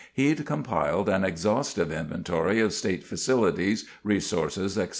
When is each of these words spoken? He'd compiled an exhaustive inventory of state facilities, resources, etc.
He'd 0.15 0.47
compiled 0.47 1.07
an 1.09 1.23
exhaustive 1.23 1.91
inventory 1.91 2.59
of 2.59 2.73
state 2.73 3.03
facilities, 3.03 3.85
resources, 4.03 4.75
etc. 4.75 4.89